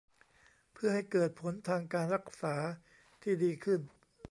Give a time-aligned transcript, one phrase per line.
[0.73, 2.55] เพื่อให้เกิดผลทางการรักษา
[3.23, 3.79] ที่ดีขึ้น